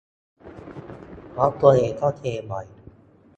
[1.31, 2.65] เพราะตัวเองก็เทบ่อย